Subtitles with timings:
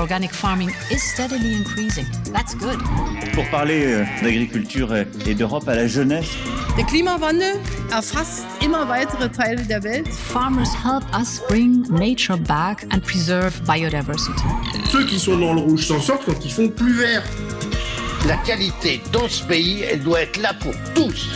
[0.00, 2.06] organic farming is steadily increasing.
[2.32, 2.78] That's good.
[3.34, 4.94] Pour parler euh, d'agriculture
[5.26, 6.30] et d'Europe à la jeunesse.
[6.76, 7.58] Der Klimawandel
[7.92, 10.08] erfasst immer weitere Teile der Welt.
[10.08, 14.42] Farmers help us bring nature back and preserve biodiversity.
[14.90, 17.22] Ceux qui sont dans le rouge s'en sortent quand ils font plus vert.
[18.26, 21.28] La qualité dans ce pays, elle doit être là pour tous.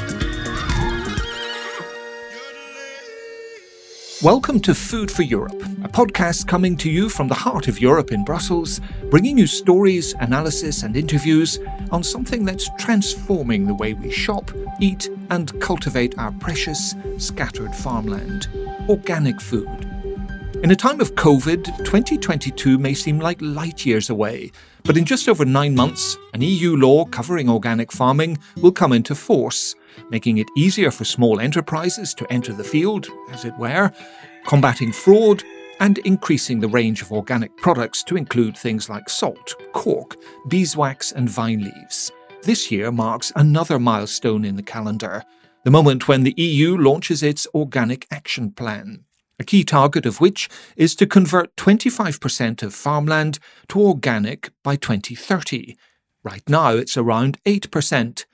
[4.25, 8.11] Welcome to Food for Europe, a podcast coming to you from the heart of Europe
[8.11, 8.81] in Brussels,
[9.11, 11.61] bringing you stories, analysis, and interviews
[11.91, 18.49] on something that's transforming the way we shop, eat, and cultivate our precious, scattered farmland
[18.89, 19.69] organic food.
[20.63, 24.53] In a time of COVID, 2022 may seem like light years away,
[24.85, 29.15] but in just over nine months, an EU law covering organic farming will come into
[29.15, 29.75] force
[30.11, 33.91] making it easier for small enterprises to enter the field, as it were,
[34.47, 35.43] combating fraud,
[35.81, 40.17] and increasing the range of organic products to include things like salt, cork,
[40.49, 42.13] beeswax, and vine leaves.
[42.43, 45.25] This year marks another milestone in the calendar,
[45.65, 49.05] the moment when the EU launches its Organic Action Plan,
[49.39, 55.77] a key target of which is to convert 25% of farmland to organic by 2030.
[56.23, 58.25] Right now, it's around 8%,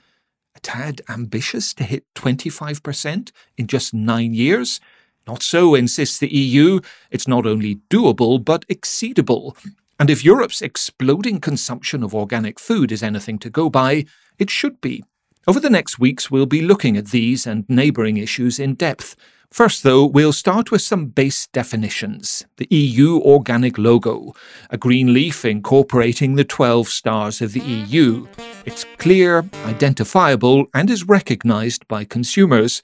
[0.56, 4.80] a tad ambitious to hit 25% in just nine years?
[5.26, 6.80] Not so, insists the EU.
[7.10, 9.56] It's not only doable, but exceedable.
[9.98, 14.06] And if Europe's exploding consumption of organic food is anything to go by,
[14.38, 15.04] it should be.
[15.46, 19.14] Over the next weeks, we'll be looking at these and neighbouring issues in depth.
[19.52, 22.46] First, though, we'll start with some base definitions.
[22.58, 24.32] The EU organic logo,
[24.70, 28.28] a green leaf incorporating the 12 stars of the EU.
[28.64, 32.80] It's clear, identifiable, and is recognised by consumers.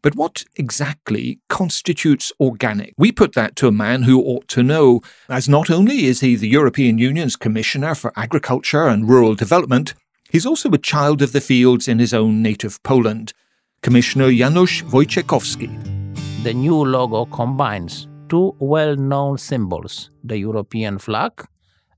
[0.00, 2.94] But what exactly constitutes organic?
[2.96, 6.34] We put that to a man who ought to know, as not only is he
[6.34, 9.92] the European Union's Commissioner for Agriculture and Rural Development,
[10.30, 13.34] he's also a child of the fields in his own native Poland.
[13.82, 15.95] Commissioner Janusz Wojciechowski
[16.46, 21.32] the new logo combines two well known symbols the European flag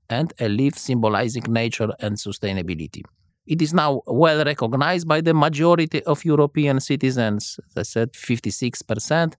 [0.09, 3.03] and a leaf symbolizing nature and sustainability.
[3.45, 9.35] It is now well recognized by the majority of European citizens, as I said 56%,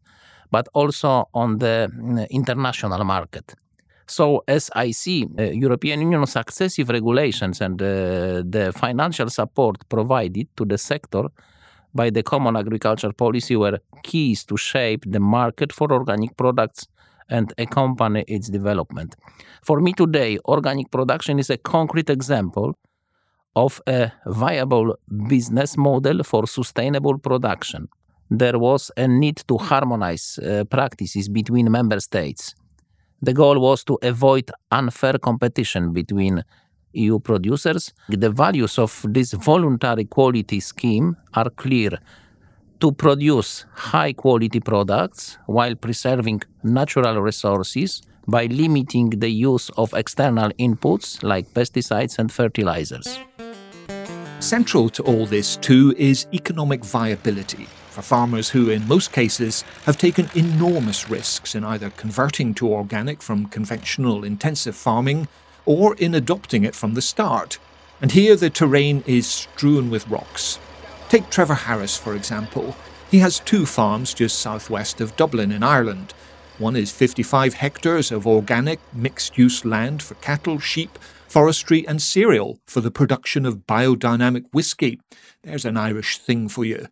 [0.53, 3.57] but also on the mm, international market.
[4.07, 10.47] So, as I see, uh, European Union successive regulations and uh, the financial support provided
[10.57, 11.31] to the sector
[11.95, 16.87] by the Common Agriculture Policy were keys to shape the market for organic products
[17.29, 19.15] and accompany its development.
[19.63, 22.77] For me today, organic production is a concrete example
[23.57, 24.97] of a viable
[25.29, 27.89] business model for sustainable production.
[28.31, 32.55] There was a need to harmonize uh, practices between member states.
[33.23, 36.45] The goal was to avoid unfair competition between
[36.93, 37.93] EU producers.
[38.09, 41.99] The values of this voluntary quality scheme are clear
[42.81, 50.51] to produce high quality products while preserving natural resources by limiting the use of external
[50.53, 53.19] inputs like pesticides and fertilizers.
[54.41, 59.99] Central to all this, too, is economic viability for farmers who, in most cases, have
[59.99, 65.29] taken enormous risks in either converting to organic from conventional intensive farming
[65.67, 67.59] or in adopting it from the start.
[68.01, 70.59] And here the terrain is strewn with rocks.
[71.09, 72.77] Take Trevor Harris, for example.
[73.11, 76.15] He has two farms just southwest of Dublin in Ireland.
[76.59, 82.59] One is 55 hectares of organic mixed use land for cattle, sheep, forestry, and cereal
[82.67, 85.01] for the production of biodynamic whisky.
[85.43, 86.87] There's an Irish thing for you.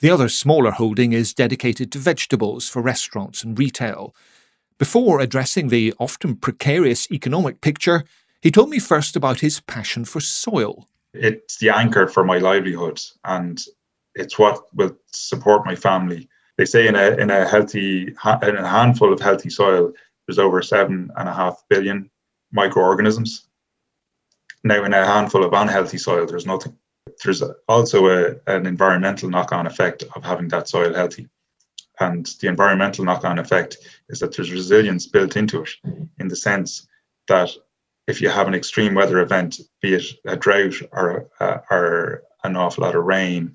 [0.00, 4.14] The other smaller holding is dedicated to vegetables for restaurants and retail.
[4.80, 8.02] Before addressing the often precarious economic picture,
[8.40, 10.88] he told me first about his passion for soil.
[11.12, 13.62] It's the anchor for my livelihood and
[14.14, 16.30] it's what will support my family.
[16.56, 19.92] They say in a in a healthy in a handful of healthy soil,
[20.26, 22.10] there's over seven and a half billion
[22.50, 23.48] microorganisms.
[24.64, 26.74] Now, in a handful of unhealthy soil, there's nothing.
[27.22, 31.28] There's also a, an environmental knock-on effect of having that soil healthy.
[32.00, 33.76] And the environmental knock on effect
[34.08, 35.70] is that there's resilience built into it
[36.18, 36.88] in the sense
[37.28, 37.50] that
[38.08, 42.56] if you have an extreme weather event, be it a drought or, uh, or an
[42.56, 43.54] awful lot of rain,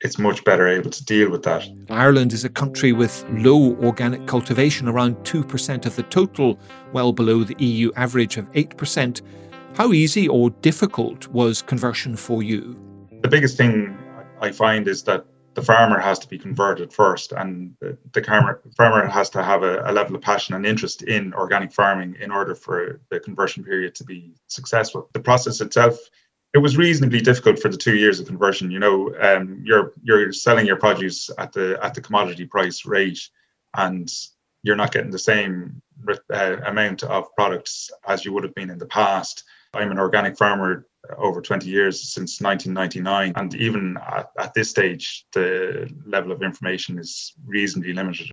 [0.00, 1.66] it's much better able to deal with that.
[1.88, 6.58] Ireland is a country with low organic cultivation, around 2% of the total,
[6.92, 9.22] well below the EU average of 8%.
[9.74, 12.76] How easy or difficult was conversion for you?
[13.22, 13.96] The biggest thing
[14.40, 18.22] I find is that the farmer has to be converted first, and the, the
[18.76, 22.30] farmer has to have a, a, level of passion and interest in organic farming in
[22.30, 25.08] order for the conversion period to be successful.
[25.14, 25.98] The process itself,
[26.52, 28.70] it was reasonably difficult for the two years of conversion.
[28.70, 33.26] You know, um, you're you're selling your produce at the at the commodity price rate,
[33.74, 34.12] and
[34.62, 35.80] you're not getting the same
[36.34, 39.44] uh, amount of products as you would have been in the past.
[39.72, 40.86] I'm an organic farmer
[41.16, 46.98] over 20 years since 1999 and even at, at this stage the level of information
[46.98, 48.30] is reasonably limited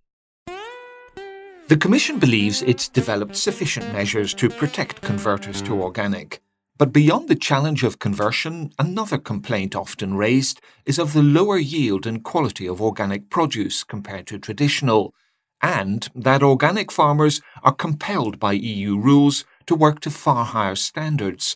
[1.69, 6.41] the Commission believes it's developed sufficient measures to protect converters to organic.
[6.77, 12.05] But beyond the challenge of conversion, another complaint often raised is of the lower yield
[12.05, 15.13] and quality of organic produce compared to traditional,
[15.61, 21.55] and that organic farmers are compelled by EU rules to work to far higher standards.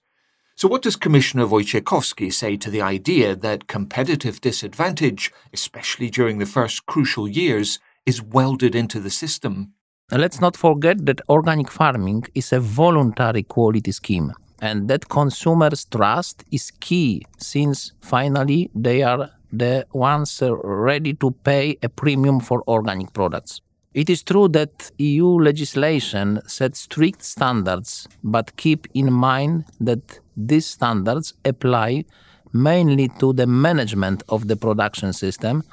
[0.59, 6.47] So, what does Commissioner Wojciechowski say to the idea that competitive disadvantage, especially during the
[6.47, 7.77] first crucial years,
[8.07, 9.73] is welded into the system?
[10.11, 16.43] Let's not forget that organic farming is a voluntary quality scheme and that consumers' trust
[16.51, 23.13] is key since finally they are the ones ready to pay a premium for organic
[23.13, 23.61] products.
[23.97, 30.67] It is true that EU legislation sets strict standards, but keep in mind that these
[30.67, 32.05] standards apply
[32.53, 35.63] mainly to the management of the production system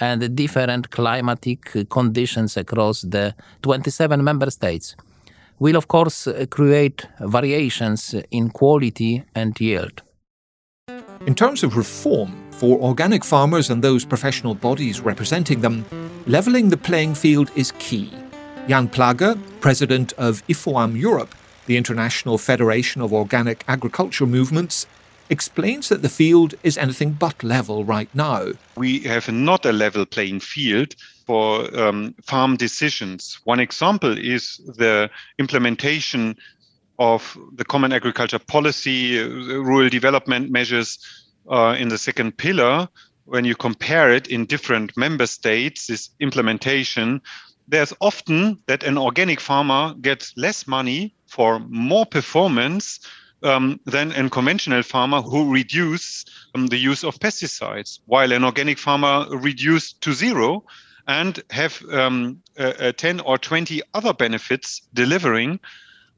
[0.00, 3.32] and the different climatic conditions across the
[3.62, 4.96] 27 member states
[5.60, 10.02] will of course create variations in quality and yield.
[11.28, 15.84] In terms of reform, for organic farmers and those professional bodies representing them,
[16.28, 18.08] levelling the playing field is key.
[18.68, 21.34] Jan Plagge, president of IFOAM Europe,
[21.66, 24.86] the International Federation of Organic Agriculture Movements,
[25.28, 28.52] explains that the field is anything but level right now.
[28.76, 30.94] We have not a level playing field
[31.26, 33.40] for um, farm decisions.
[33.42, 35.10] One example is the
[35.40, 36.36] implementation
[37.00, 41.00] of the Common Agriculture Policy, uh, rural development measures
[41.50, 42.88] uh, in the second pillar.
[43.24, 47.22] When you compare it in different member states, this implementation,
[47.68, 53.00] there's often that an organic farmer gets less money for more performance
[53.42, 56.24] um, than a conventional farmer who reduce
[56.54, 60.64] um, the use of pesticides, while an organic farmer reduced to zero
[61.08, 65.58] and have um, 10 or 20 other benefits delivering,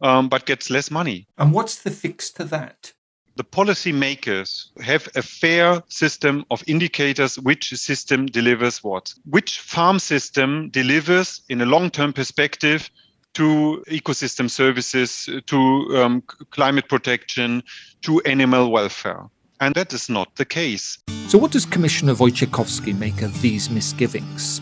[0.02, 1.26] um, but gets less money.
[1.38, 2.92] And what's the fix to that?
[3.36, 9.12] The policymakers have a fair system of indicators which system delivers what.
[9.28, 12.88] Which farm system delivers in a long term perspective
[13.34, 15.56] to ecosystem services, to
[15.96, 17.62] um, climate protection,
[18.02, 19.24] to animal welfare.
[19.60, 20.98] And that is not the case.
[21.26, 24.60] So, what does Commissioner Wojciechowski make of these misgivings?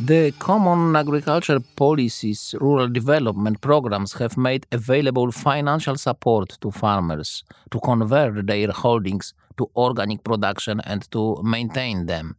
[0.00, 7.42] The Common Agriculture policies, rural development programs have made available financial support to farmers
[7.72, 12.36] to convert their holdings to organic production and to maintain them.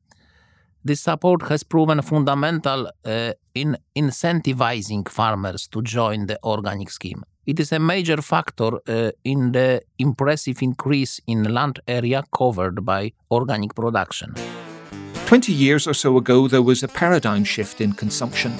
[0.85, 7.25] This support has proven fundamental uh, in incentivizing farmers to join the organic scheme.
[7.45, 13.11] It is a major factor uh, in the impressive increase in land area covered by
[13.29, 14.33] organic production.
[15.29, 18.51] 20 years or so ago, there was a paradigm shift in consumption.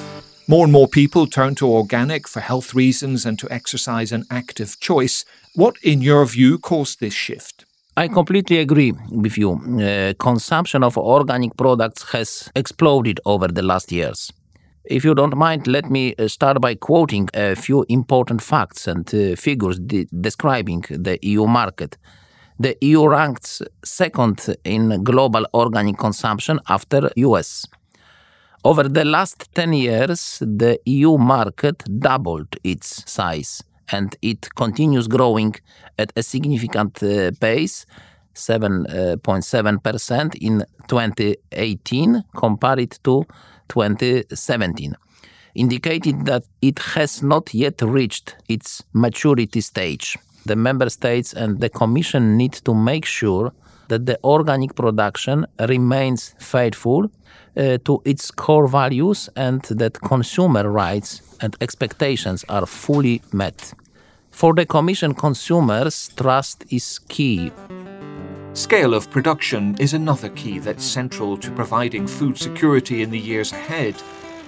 [0.47, 4.79] More and more people turn to organic for health reasons and to exercise an active
[4.79, 5.25] choice.
[5.55, 7.65] What, in your view, caused this shift?
[7.97, 9.53] I completely agree with you.
[9.53, 14.31] Uh, consumption of organic products has exploded over the last years.
[14.85, 19.11] If you don't mind, let me uh, start by quoting a few important facts and
[19.11, 21.97] uh, figures de- describing the EU market.
[22.61, 27.65] The EU ranks second in global organic consumption after US.
[28.65, 33.63] Over the last 10 years, the EU market doubled its size
[33.93, 35.55] and it continues growing
[35.97, 37.85] at a significant uh, pace
[38.35, 43.25] 7.7% in 2018 compared to
[43.69, 44.95] 2017
[45.55, 50.17] indicating that it has not yet reached its maturity stage
[50.49, 53.53] the member states and the commission need to make sure
[53.87, 61.21] that the organic production remains faithful uh, to its core values and that consumer rights
[61.41, 63.73] and expectations are fully met.
[64.31, 67.51] For the Commission, consumers, trust is key.
[68.53, 73.51] Scale of production is another key that's central to providing food security in the years
[73.51, 73.95] ahead.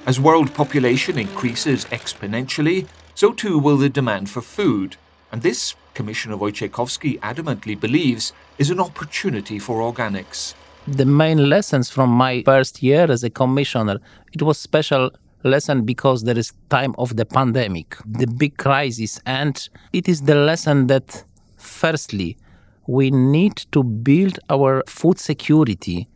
[0.05, 4.97] As world population increases exponentially, so too will the demand for food.
[5.31, 10.53] And this, Commissioner Wojciechowski adamantly believes, is an opportunity for organics.
[10.87, 13.99] The main lessons from my first year as a commissioner,
[14.33, 15.11] it was special
[15.43, 20.35] lesson because there is time of the pandemic, the big crisis, and it is the
[20.35, 21.23] lesson that
[21.57, 22.37] firstly,
[22.87, 26.07] we need to build our food security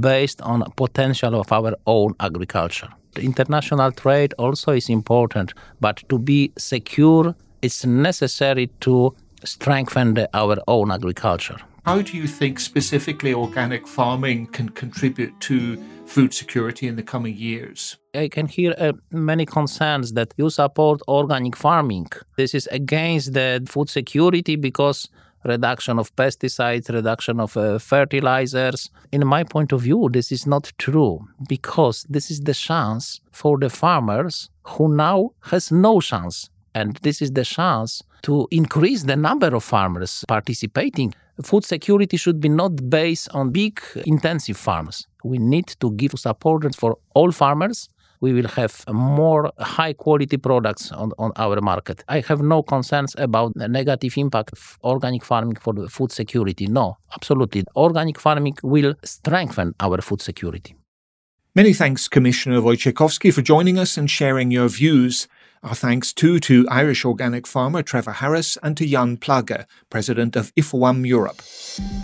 [0.00, 2.88] based on potential of our own agriculture.
[3.14, 9.14] The international trade also is important, but to be secure, it's necessary to
[9.44, 11.58] strengthen the, our own agriculture.
[11.84, 15.76] How do you think specifically organic farming can contribute to
[16.06, 17.96] food security in the coming years?
[18.14, 22.08] I can hear uh, many concerns that you support organic farming.
[22.36, 25.08] This is against the food security because
[25.44, 28.90] reduction of pesticides, reduction of uh, fertilizers.
[29.10, 33.58] In my point of view, this is not true because this is the chance for
[33.58, 36.48] the farmers who now has no chance.
[36.74, 41.14] And this is the chance to increase the number of farmers participating.
[41.42, 45.06] Food security should be not based on big intensive farms.
[45.24, 47.88] We need to give support for all farmers
[48.22, 52.04] we will have more high quality products on, on our market.
[52.08, 56.66] I have no concerns about the negative impact of organic farming for the food security.
[56.68, 57.64] No, absolutely.
[57.74, 60.76] Organic farming will strengthen our food security.
[61.54, 65.26] Many thanks, Commissioner Wojciechowski, for joining us and sharing your views.
[65.64, 70.52] Our thanks too to Irish organic farmer Trevor Harris and to Jan Plagge, president of
[70.56, 71.36] IFOAM Europe.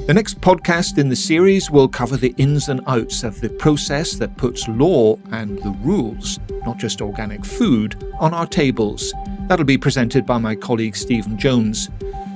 [0.07, 4.13] The next podcast in the series will cover the ins and outs of the process
[4.13, 9.13] that puts law and the rules, not just organic food, on our tables.
[9.49, 11.91] That'll be presented by my colleague Stephen Jones.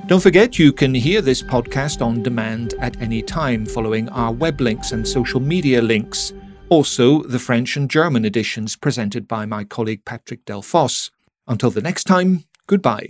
[0.07, 4.59] Don't forget you can hear this podcast on demand at any time following our web
[4.59, 6.33] links and social media links.
[6.73, 11.11] Also, the French and German editions presented by my colleague Patrick Delfosse.
[11.47, 13.09] Until the next time, goodbye.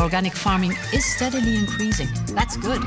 [0.00, 2.08] Organic farming is steadily increasing.
[2.34, 2.80] That's good.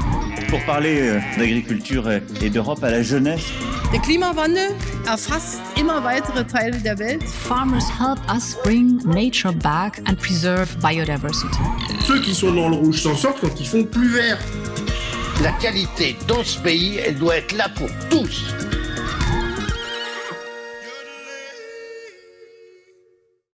[0.50, 3.46] Pour parler euh, d'agriculture euh, et d'Europe à la jeunesse.
[3.94, 4.76] Der Klimawandel
[5.08, 7.24] erfasst immer weitere Teile der Welt.
[7.24, 11.64] Farmers help us bring nature back and preserve biodiversity.
[12.06, 14.38] Ceux qui sont dans le rouge s'en sortent quand ils font plus vert.
[15.42, 18.44] La qualité dans ce pays, elle doit être là pour tous.